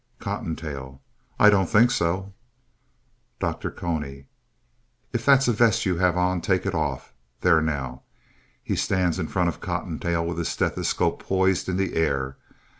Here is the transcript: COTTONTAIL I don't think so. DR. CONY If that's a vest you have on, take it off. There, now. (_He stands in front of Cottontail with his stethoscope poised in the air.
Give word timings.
COTTONTAIL 0.17 0.99
I 1.39 1.51
don't 1.51 1.69
think 1.69 1.91
so. 1.91 2.33
DR. 3.39 3.69
CONY 3.69 4.25
If 5.13 5.23
that's 5.23 5.47
a 5.47 5.53
vest 5.53 5.85
you 5.85 5.97
have 5.99 6.17
on, 6.17 6.41
take 6.41 6.65
it 6.65 6.73
off. 6.73 7.13
There, 7.41 7.61
now. 7.61 8.01
(_He 8.67 8.75
stands 8.75 9.19
in 9.19 9.27
front 9.27 9.49
of 9.49 9.61
Cottontail 9.61 10.25
with 10.25 10.39
his 10.39 10.49
stethoscope 10.49 11.21
poised 11.21 11.69
in 11.69 11.77
the 11.77 11.93
air. 11.93 12.37